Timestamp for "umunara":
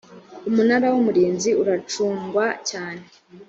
0.49-0.87